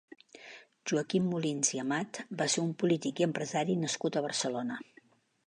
Joaquim 0.91 1.27
Molins 1.33 1.71
i 1.75 1.81
Amat 1.83 2.21
va 2.41 2.49
ser 2.55 2.65
un 2.65 2.73
polític 2.85 3.23
i 3.23 3.27
empresari 3.29 3.79
nascut 3.85 4.19
a 4.23 4.27
Barcelona. 4.31 4.81